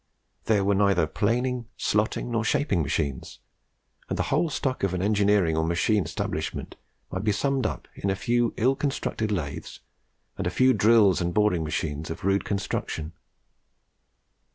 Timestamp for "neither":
0.73-1.05